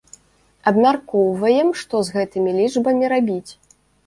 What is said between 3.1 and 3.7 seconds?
рабіць?